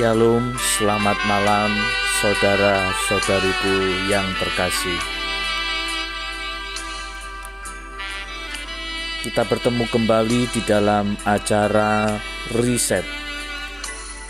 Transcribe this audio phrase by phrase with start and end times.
[0.00, 1.76] Shalom, selamat malam
[2.24, 4.96] saudara-saudariku yang terkasih.
[9.20, 12.16] Kita bertemu kembali di dalam acara
[12.56, 13.04] riset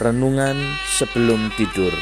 [0.00, 0.56] renungan
[0.88, 1.92] sebelum tidur.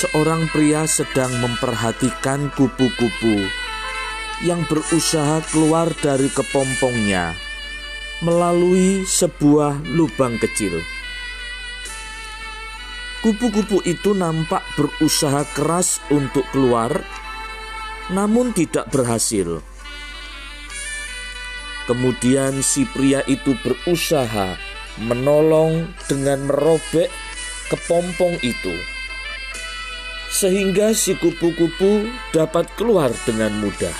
[0.00, 3.36] Seorang pria sedang memperhatikan kupu-kupu
[4.40, 7.36] yang berusaha keluar dari kepompongnya
[8.24, 10.80] melalui sebuah lubang kecil.
[13.20, 17.04] Kupu-kupu itu nampak berusaha keras untuk keluar,
[18.08, 19.60] namun tidak berhasil.
[21.84, 24.56] Kemudian, si pria itu berusaha
[25.04, 27.12] menolong dengan merobek
[27.68, 28.99] kepompong itu
[30.30, 33.92] sehingga si kupu-kupu dapat keluar dengan mudah.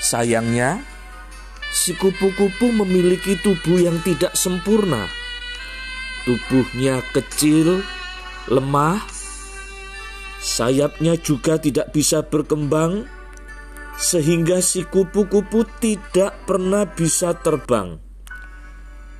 [0.00, 0.80] Sayangnya,
[1.68, 5.06] si kupu-kupu memiliki tubuh yang tidak sempurna.
[6.24, 7.84] Tubuhnya kecil,
[8.48, 9.04] lemah,
[10.40, 13.04] sayapnya juga tidak bisa berkembang,
[14.00, 18.00] sehingga si kupu-kupu tidak pernah bisa terbang.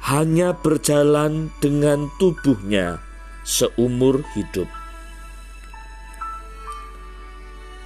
[0.02, 3.11] Hanya berjalan dengan tubuhnya
[3.42, 4.70] seumur hidup.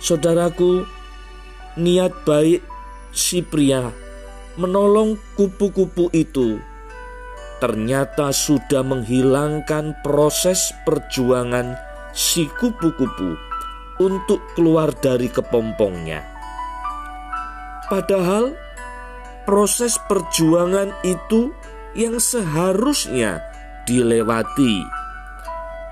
[0.00, 0.84] Saudaraku,
[1.80, 2.62] niat baik
[3.10, 3.90] si pria
[4.56, 6.60] menolong kupu-kupu itu
[7.56, 11.77] ternyata sudah menghilangkan proses perjuangan
[12.12, 13.36] si kupu-kupu
[13.96, 16.20] untuk keluar dari kepompongnya.
[17.89, 18.52] Padahal
[19.48, 21.52] proses perjuangan itu
[21.96, 23.40] yang seharusnya
[23.89, 25.05] dilewati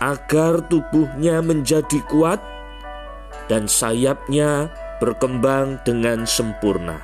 [0.02, 2.42] agar tubuhnya menjadi kuat
[3.46, 6.98] dan sayapnya berkembang dengan sempurna.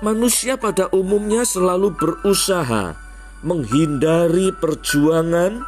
[0.00, 2.96] Manusia pada umumnya selalu berusaha
[3.44, 5.60] menghindari perjuangan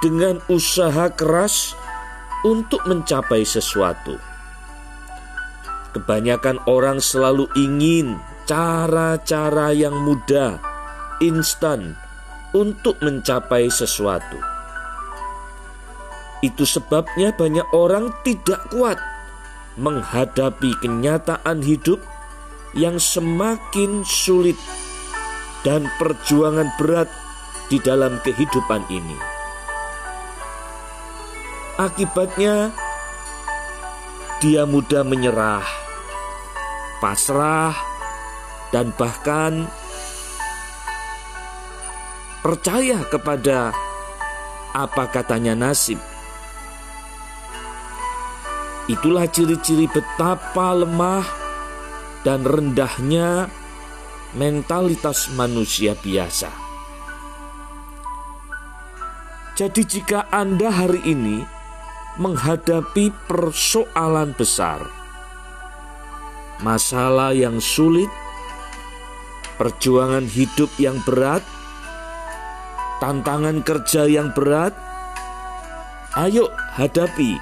[0.00, 1.76] dengan usaha keras
[2.40, 4.16] untuk mencapai sesuatu.
[5.92, 8.16] Kebanyakan orang selalu ingin
[8.48, 10.56] cara-cara yang mudah,
[11.20, 11.99] instan,
[12.56, 14.38] untuk mencapai sesuatu.
[16.40, 18.96] Itu sebabnya banyak orang tidak kuat
[19.76, 22.00] menghadapi kenyataan hidup
[22.72, 24.56] yang semakin sulit
[25.66, 27.10] dan perjuangan berat
[27.68, 29.18] di dalam kehidupan ini.
[31.80, 32.72] Akibatnya,
[34.40, 35.64] dia mudah menyerah,
[37.00, 37.72] pasrah,
[38.72, 39.68] dan bahkan
[42.40, 43.72] percaya kepada
[44.72, 46.00] apa katanya nasib.
[48.90, 51.22] Itulah ciri-ciri betapa lemah
[52.26, 53.46] dan rendahnya
[54.34, 56.50] mentalitas manusia biasa.
[59.54, 61.44] Jadi, jika Anda hari ini
[62.16, 64.88] menghadapi persoalan besar,
[66.64, 68.08] masalah yang sulit,
[69.60, 71.44] perjuangan hidup yang berat,
[73.00, 74.76] tantangan kerja yang berat,
[76.20, 77.40] ayo hadapi.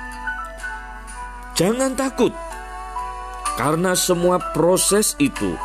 [1.59, 2.31] Jangan takut,
[3.59, 5.59] karena semua proses itu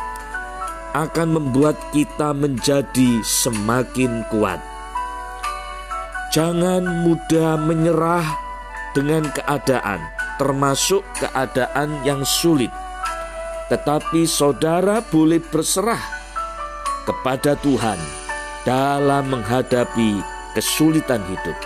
[0.98, 4.58] akan membuat kita menjadi semakin kuat.
[6.34, 8.26] Jangan mudah menyerah
[8.98, 10.02] dengan keadaan,
[10.42, 12.74] termasuk keadaan yang sulit.
[13.70, 16.02] Tetapi saudara boleh berserah
[17.06, 18.23] kepada Tuhan
[18.64, 20.20] dalam menghadapi
[20.56, 21.56] kesulitan hidup.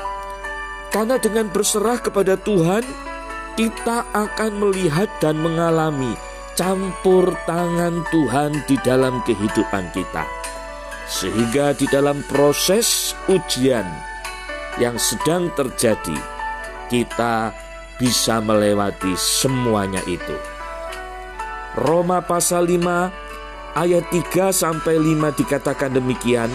[0.90, 2.82] Karena dengan berserah kepada Tuhan,
[3.54, 6.14] kita akan melihat dan mengalami
[6.58, 10.26] campur tangan Tuhan di dalam kehidupan kita.
[11.08, 13.86] Sehingga di dalam proses ujian
[14.76, 16.18] yang sedang terjadi,
[16.90, 17.50] kita
[17.98, 20.36] bisa melewati semuanya itu.
[21.78, 26.50] Roma pasal 5 ayat 3 sampai 5 dikatakan demikian,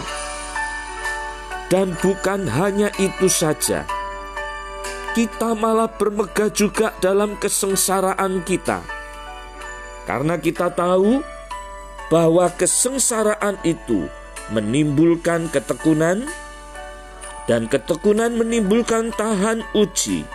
[1.72, 3.88] dan bukan hanya itu saja,
[5.14, 8.82] kita malah bermegah juga dalam kesengsaraan kita,
[10.10, 11.22] karena kita tahu
[12.12, 14.10] bahwa kesengsaraan itu
[14.52, 16.28] menimbulkan ketekunan,
[17.48, 20.28] dan ketekunan menimbulkan tahan uji,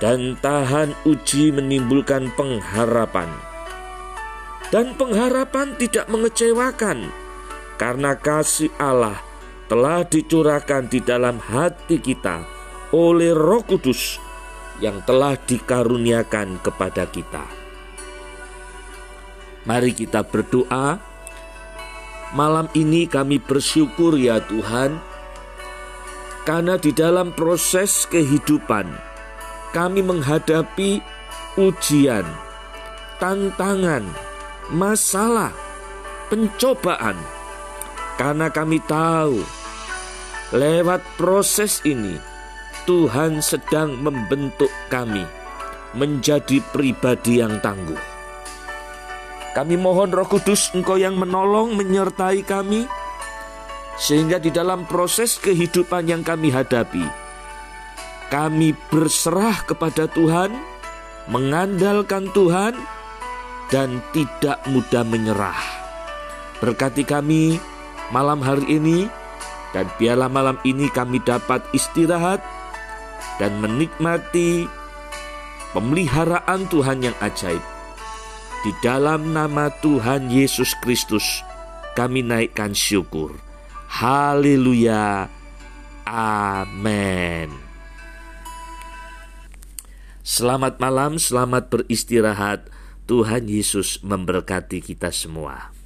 [0.00, 3.28] dan tahan uji menimbulkan pengharapan.
[4.68, 7.08] Dan pengharapan tidak mengecewakan,
[7.80, 9.27] karena kasih Allah
[9.68, 12.42] telah dicurahkan di dalam hati kita
[12.96, 14.16] oleh Roh Kudus
[14.80, 17.44] yang telah dikaruniakan kepada kita.
[19.68, 20.96] Mari kita berdoa.
[22.28, 25.00] Malam ini kami bersyukur ya Tuhan,
[26.44, 28.84] karena di dalam proses kehidupan
[29.72, 31.00] kami menghadapi
[31.56, 32.28] ujian,
[33.16, 34.04] tantangan,
[34.68, 35.56] masalah,
[36.28, 37.16] pencobaan,
[38.20, 39.40] karena kami tahu
[40.54, 42.16] lewat proses ini
[42.88, 45.24] Tuhan sedang membentuk kami
[45.92, 48.00] menjadi pribadi yang tangguh.
[49.52, 52.88] Kami mohon Roh Kudus Engkau yang menolong menyertai kami
[53.98, 57.28] sehingga di dalam proses kehidupan yang kami hadapi
[58.28, 60.52] kami berserah kepada Tuhan,
[61.32, 62.76] mengandalkan Tuhan
[63.72, 65.56] dan tidak mudah menyerah.
[66.60, 67.56] Berkati kami
[68.12, 69.08] malam hari ini
[69.76, 72.40] dan biarlah malam ini kami dapat istirahat
[73.36, 74.64] dan menikmati
[75.76, 77.60] pemeliharaan Tuhan yang ajaib
[78.66, 81.46] di dalam nama Tuhan Yesus Kristus,
[81.94, 83.38] kami naikkan syukur.
[83.86, 85.30] Haleluya.
[86.02, 87.54] Amin.
[90.26, 92.66] Selamat malam, selamat beristirahat.
[93.06, 95.77] Tuhan Yesus memberkati kita semua.